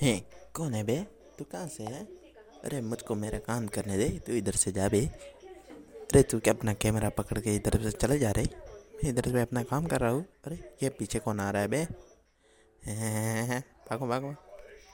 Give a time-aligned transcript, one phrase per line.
[0.00, 0.12] हे
[0.56, 0.96] कौन है बे
[1.38, 2.02] तू कहाँ से है
[2.64, 6.72] अरे मुझको मेरा काम करने दे तू इधर से जा बे अरे तू क्या अपना
[6.82, 8.46] कैमरा पकड़ के इधर से चले जा रहे
[8.96, 11.68] मैं इधर से अपना काम कर रहा हूँ अरे ये पीछे कौन आ रहा है
[11.68, 11.84] बे
[13.90, 14.34] भागो भागो